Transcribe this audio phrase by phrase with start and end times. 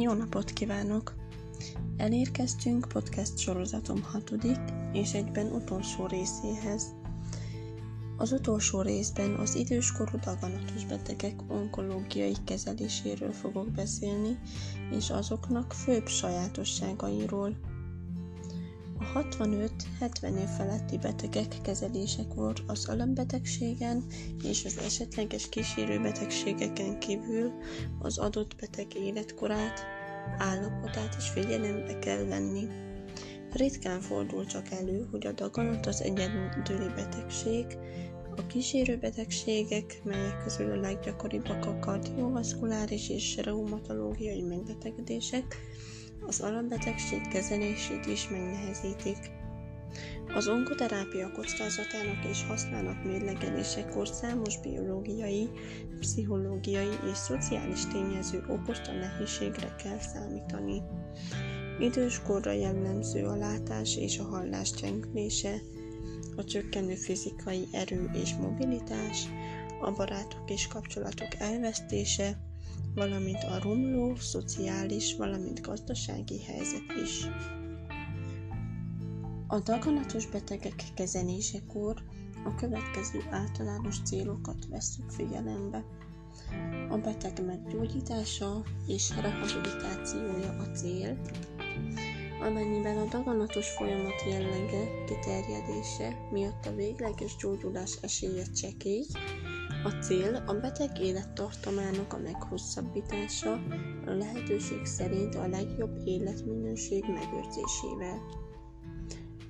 [0.00, 1.14] Jó napot kívánok!
[1.96, 4.58] Elérkeztünk podcast sorozatom hatodik
[4.92, 6.94] és egyben utolsó részéhez.
[8.16, 14.38] Az utolsó részben az időskorú daganatos betegek onkológiai kezeléséről fogok beszélni,
[14.90, 17.56] és azoknak főbb sajátosságairól.
[19.00, 24.04] A 65-70 év feletti betegek kezelésekor az alambetegségen
[24.42, 27.52] és az esetleges kísérő betegségeken kívül
[27.98, 29.80] az adott beteg életkorát,
[30.38, 32.66] állapotát is figyelembe kell venni.
[33.52, 37.66] Ritkán fordul csak elő, hogy a daganat az egyedüli betegség,
[38.36, 45.56] a kísérő betegségek, melyek közül a leggyakoribbak a kardiovaszkuláris és reumatológiai megbetegedések,
[46.30, 49.30] az alapbetegség kezelését is megnehezítik.
[50.34, 55.48] Az onkoterápia kockázatának és használat mérlegelésekor számos biológiai,
[56.00, 60.82] pszichológiai és szociális tényező okozta nehézségre kell számítani.
[61.78, 65.54] Időskorra jellemző a látás és a hallás gyengülése,
[66.36, 69.28] a csökkenő fizikai erő és mobilitás,
[69.80, 72.49] a barátok és kapcsolatok elvesztése,
[72.94, 77.26] valamint a romló szociális, valamint gazdasági helyzet is.
[79.46, 82.02] A daganatos betegek kezelésekor
[82.44, 85.84] a következő általános célokat vesszük figyelembe.
[86.90, 91.18] A beteg meggyógyítása és rehabilitációja a cél,
[92.40, 99.04] amennyiben a daganatos folyamat jellege, kiterjedése miatt a végleges gyógyulás esélye csekély,
[99.84, 103.52] a cél a beteg élettartamának a meghosszabbítása,
[104.06, 108.20] a lehetőség szerint a legjobb életminőség megőrzésével.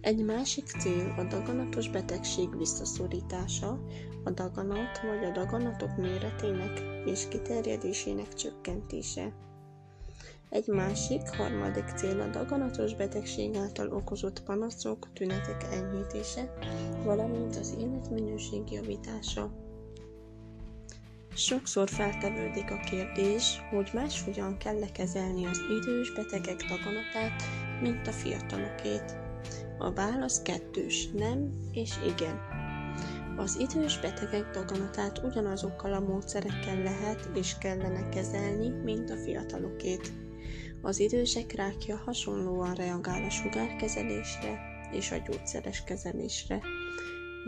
[0.00, 3.80] Egy másik cél a daganatos betegség visszaszorítása,
[4.24, 9.32] a daganat vagy a daganatok méretének és kiterjedésének csökkentése.
[10.50, 16.52] Egy másik, harmadik cél a daganatos betegség által okozott panaszok, tünetek enyhítése,
[17.04, 19.65] valamint az életminőség javítása.
[21.36, 27.42] Sokszor feltevődik a kérdés, hogy máshogyan kell kezelni az idős betegek daganatát,
[27.80, 29.16] mint a fiatalokét.
[29.78, 32.40] A válasz kettős, nem és igen.
[33.36, 40.12] Az idős betegek daganatát ugyanazokkal a módszerekkel lehet és kellene kezelni, mint a fiatalokét.
[40.82, 44.60] Az idősek rákja hasonlóan reagál a sugárkezelésre
[44.92, 46.60] és a gyógyszeres kezelésre,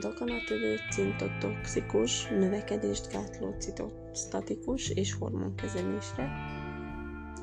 [0.00, 6.28] daganatövő cintotoxikus, növekedést gátló citostatikus és hormonkezelésre.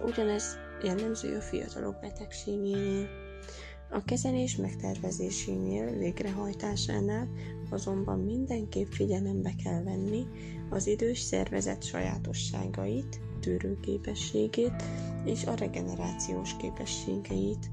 [0.05, 3.07] Ugyanez jellemző a fiatalok betegségénél.
[3.89, 7.27] A kezelés megtervezésénél, végrehajtásánál
[7.69, 10.27] azonban mindenképp figyelembe kell venni
[10.69, 14.83] az idős szervezet sajátosságait, tűrőképességét
[15.25, 17.71] és a regenerációs képességeit.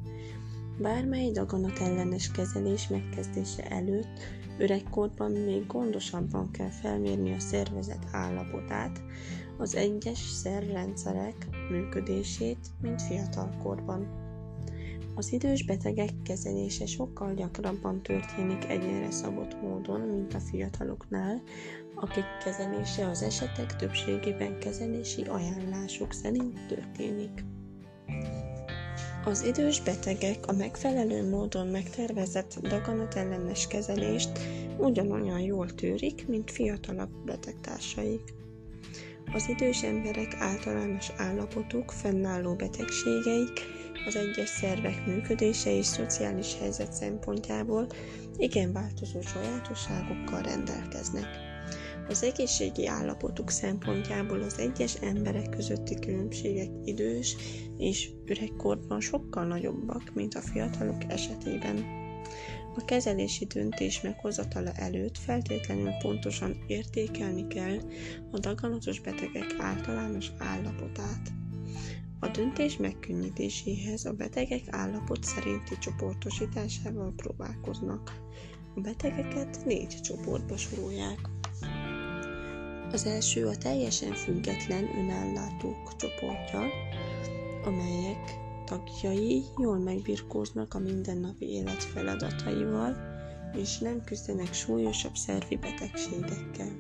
[0.78, 9.02] Bármely daganat ellenes kezelés megkezdése előtt Öregkorban még gondosabban kell felmérni a szervezet állapotát,
[9.58, 14.08] az egyes szervrendszerek működését, mint fiatalkorban.
[15.14, 21.42] Az idős betegek kezelése sokkal gyakrabban történik egyénre szabott módon, mint a fiataloknál,
[21.94, 27.44] akik kezelése az esetek többségében kezelési ajánlások szerint történik.
[29.24, 34.30] Az idős betegek a megfelelő módon megtervezett daganatellenes kezelést
[34.78, 38.34] ugyanolyan jól tűrik, mint fiatalabb betegtársaik.
[39.32, 43.60] Az idős emberek általános állapotuk, fennálló betegségeik,
[44.06, 47.86] az egyes szervek működése és szociális helyzet szempontjából
[48.36, 51.49] igen változó sajátosságokkal rendelkeznek.
[52.08, 57.36] Az egészségi állapotuk szempontjából az egyes emberek közötti különbségek idős
[57.78, 61.84] és üregkorban sokkal nagyobbak, mint a fiatalok esetében.
[62.76, 67.78] A kezelési döntés meghozatala előtt feltétlenül pontosan értékelni kell
[68.30, 71.32] a daganatos betegek általános állapotát.
[72.20, 78.20] A döntés megkönnyítéséhez a betegek állapot szerinti csoportosításával próbálkoznak.
[78.74, 81.39] A betegeket négy csoportba sorolják.
[82.92, 86.60] Az első a teljesen független önellátók csoportja,
[87.64, 92.96] amelyek tagjai jól megbirkóznak a mindennapi élet feladataival,
[93.56, 96.72] és nem küzdenek súlyosabb szervi betegségekkel.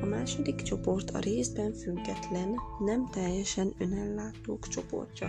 [0.00, 2.54] A második csoport a részben független,
[2.84, 5.28] nem teljesen önellátók csoportja.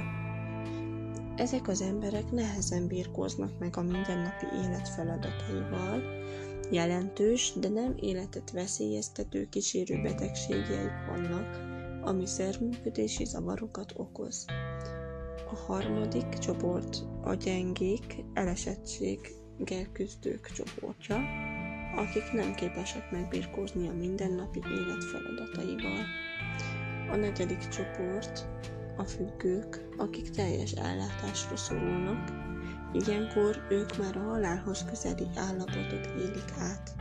[1.36, 6.13] Ezek az emberek nehezen birkóznak meg a mindennapi élet feladataival,
[6.74, 11.60] jelentős, de nem életet veszélyeztető kísérő betegségeik vannak,
[12.02, 14.46] ami szervműködési zavarokat okoz.
[15.52, 21.18] A harmadik csoport a gyengék, elesettséggel küzdők csoportja,
[21.96, 26.06] akik nem képesek megbirkózni a mindennapi élet feladataival.
[27.12, 28.48] A negyedik csoport
[28.98, 32.30] a függők, akik teljes ellátásra szorulnak,
[32.94, 36.96] ilyenkor ők már a halálhoz közeli állapotot élik át.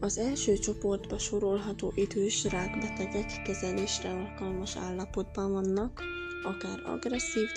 [0.00, 6.02] Az első csoportba sorolható idős rákbetegek kezelésre alkalmas állapotban vannak,
[6.44, 7.52] akár agresszív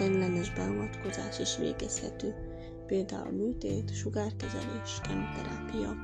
[0.00, 2.34] ellenes beavatkozás is végezhető,
[2.86, 5.96] például műtét, sugárkezelés, kemoterápia.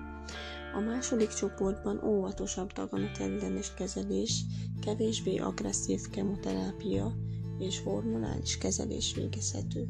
[0.74, 2.72] A második csoportban óvatosabb
[3.18, 4.44] ellenes kezelés,
[4.80, 7.14] kevésbé agresszív kemoterápia
[7.58, 9.88] és hormonális kezelés végezhető.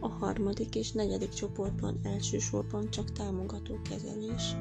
[0.00, 4.56] A harmadik és negyedik csoportban elsősorban csak támogató kezelés,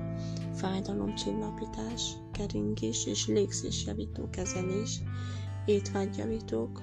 [0.53, 5.01] fájdalomcsillapítás, keringés és légzésjavító kezelés,
[5.65, 6.81] étvágyjavítók,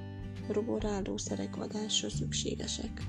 [0.48, 3.02] roborálószerek adása szükségesek.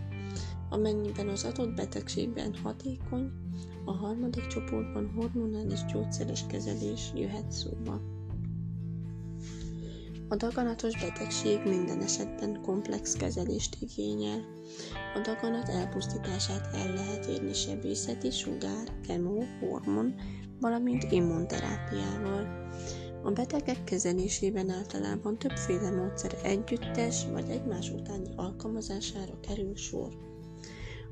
[0.69, 3.31] Amennyiben az adott betegségben hatékony,
[3.85, 8.01] a harmadik csoportban hormonális gyógyszeres kezelés jöhet szóba.
[10.27, 14.45] A daganatos betegség minden esetben komplex kezelést igényel.
[15.15, 20.15] A daganat elpusztítását el lehet érni sebészeti, sugár, kemó, hormon,
[20.59, 22.69] valamint immunterápiával.
[23.23, 30.13] A betegek kezelésében általában többféle módszer együttes vagy egymás utáni alkalmazására kerül sor.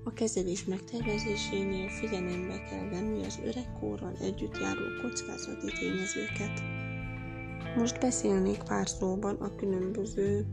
[0.04, 6.81] A kezelés megtervezésénél figyelembe kell venni az öregkorral együtt járó kockázati tényezőket.
[7.78, 10.46] Most beszélnék pár szóban a különböző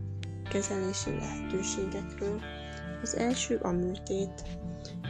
[0.50, 2.40] kezelési lehetőségekről.
[3.02, 4.42] Az első a műtét.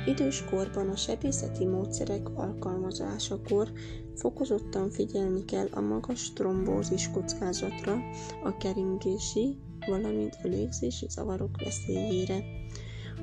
[0.07, 3.73] Idős korban a sebészeti módszerek alkalmazásakor
[4.15, 7.97] fokozottan figyelni kell a magas trombózis kockázatra,
[8.45, 9.57] a keringési,
[9.87, 12.45] valamint a légzési zavarok veszélyére.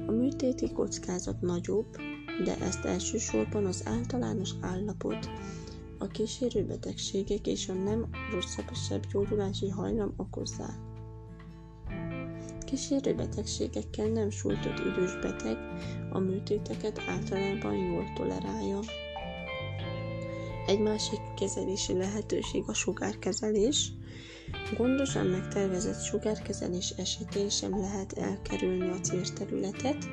[0.08, 1.96] A műtéti kockázat nagyobb,
[2.44, 5.30] de ezt elsősorban az általános állapot,
[6.06, 10.78] a kísérő betegségek és a nem rosszabb gyógyulási hajlam okozzák.
[12.66, 15.58] Kísérő betegségekkel nem sújtott idős beteg
[16.12, 18.80] a műtéteket általában jól tolerálja.
[20.68, 23.92] Egy másik kezelési lehetőség a sugárkezelés.
[24.78, 30.08] Gondosan megtervezett sugárkezelés esetén sem lehet elkerülni a célterületet,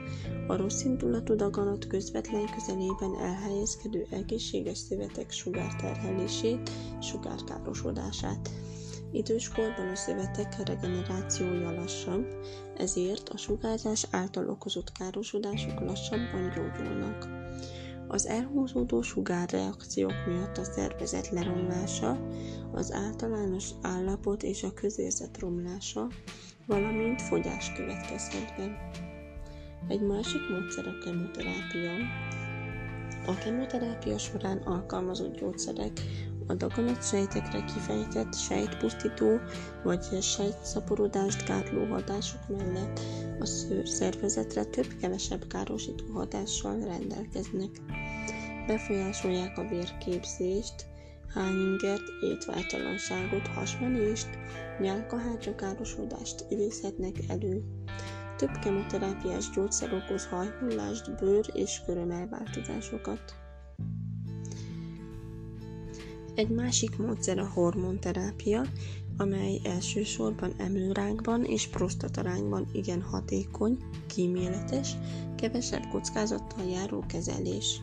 [0.46, 6.70] a rossz indulatú daganat közvetlen közelében elhelyezkedő egészséges szövetek sugárterhelését,
[7.00, 8.50] sugárkárosodását.
[9.12, 12.26] Időskorban a szövetek regenerációja lassabb,
[12.76, 17.42] ezért a sugárzás által okozott károsodások lassabban gyógyulnak.
[18.12, 22.29] Az elhúzódó sugárreakciók miatt a szervezet leromlása,
[22.73, 26.06] az általános állapot és a közérzet romlása,
[26.67, 28.91] valamint fogyás következhet be.
[29.88, 31.91] Egy másik módszer a kemoterápia.
[33.26, 36.00] A kemoterápia során alkalmazott gyógyszerek
[36.47, 39.41] a daganatsejtekre kifejtett sejtpusztító
[39.83, 43.00] vagy sejtszaporodást gátló hatások mellett
[43.41, 43.47] a
[43.85, 47.71] szervezetre több-kevesebb károsító hatással rendelkeznek.
[48.67, 50.87] Befolyásolják a vérképzést,
[51.35, 54.28] hányingert, étvágytalanságot, hasmenést,
[54.81, 57.62] nyálkahácsakárosodást idézhetnek elő.
[58.37, 63.41] Több kemoterápiás gyógyszer okoz hajhullást, bőr és körömelváltozásokat.
[66.35, 68.62] Egy másik módszer a hormonterápia,
[69.17, 74.97] amely elsősorban emlőrákban és prostatarányban igen hatékony, kíméletes,
[75.37, 77.81] kevesebb kockázattal járó kezelés.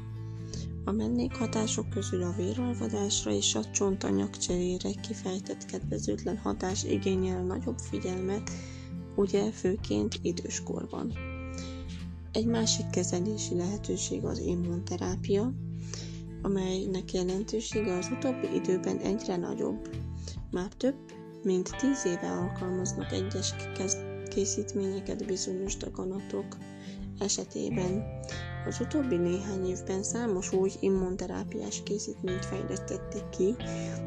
[0.85, 8.51] A mellékhatások közül a véralvadásra és a csontanyag cserére kifejtett kedvezőtlen hatás igényel nagyobb figyelmet,
[9.15, 11.13] ugye főként időskorban.
[12.31, 15.53] Egy másik kezelési lehetőség az immunterápia,
[16.41, 19.89] amelynek jelentősége az utóbbi időben egyre nagyobb.
[20.51, 20.95] Már több
[21.43, 23.53] mint tíz éve alkalmaznak egyes
[24.29, 26.57] készítményeket bizonyos daganatok
[27.19, 28.03] esetében.
[28.67, 33.55] Az utóbbi néhány évben számos új immunterápiás készítményt fejlesztettek ki,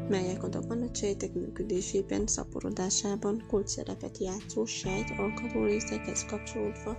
[0.09, 6.97] melyek a daganatsejtek működésében, szaporodásában kult szerepet játszó sejt alkatrészekhez kapcsolódva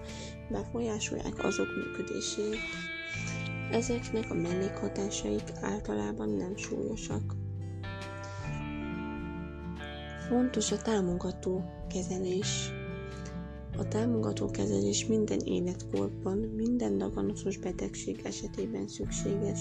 [0.51, 2.59] befolyásolják azok működését.
[3.71, 7.35] Ezeknek a mellékhatásaik általában nem súlyosak.
[10.29, 12.71] Fontos a támogató kezelés.
[13.77, 19.61] A támogató kezelés minden életkorban, minden daganatos betegség esetében szükséges.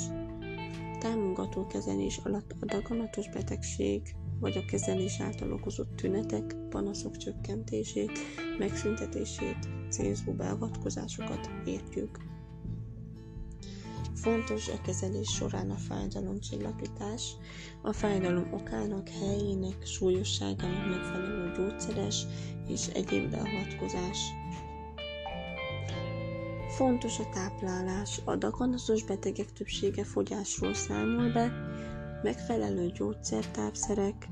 [0.99, 8.11] Támogató kezelés alatt a daganatos betegség vagy a kezelés által okozott tünetek, panaszok csökkentését,
[8.59, 9.57] megszüntetését,
[9.89, 12.32] célzó beavatkozásokat értjük.
[14.23, 17.35] Fontos a kezelés során a fájdalomcsillapítás,
[17.81, 22.25] a fájdalom okának, helyének, súlyosságának megfelelő gyógyszeres
[22.67, 24.17] és egyéb beavatkozás.
[26.67, 28.19] Fontos a táplálás.
[28.25, 31.51] A daganatos betegek többsége fogyásról számol be,
[32.21, 34.27] megfelelő gyógyszertápszerek,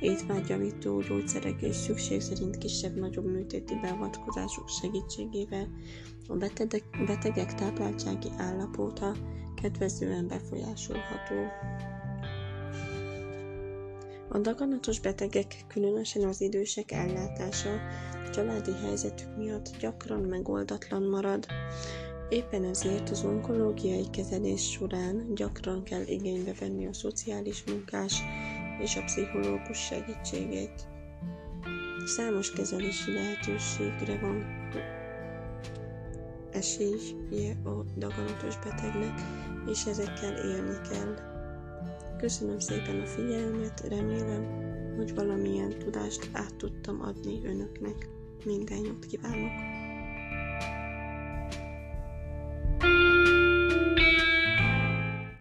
[0.00, 5.68] étvágyjavító gyógyszerek és szükség szerint kisebb-nagyobb műtéti beavatkozások segítségével
[6.28, 9.14] a betegek, betegek tápláltsági állapota
[9.62, 11.34] kedvezően befolyásolható.
[14.28, 17.70] A daganatos betegek, különösen az idősek ellátása
[18.32, 21.46] családi helyzetük miatt gyakran megoldatlan marad.
[22.28, 28.22] Éppen ezért az onkológiai kezelés során gyakran kell igénybe venni a szociális munkás
[28.80, 30.88] és a pszichológus segítségét.
[32.04, 34.44] Számos kezelési lehetőségre van
[36.52, 39.20] esélye a daganatos betegnek,
[39.70, 41.14] és ezekkel élni kell.
[42.18, 44.44] Köszönöm szépen a figyelmet, remélem,
[44.96, 48.08] hogy valamilyen tudást át tudtam adni önöknek.
[48.44, 49.69] Minden jót kívánok!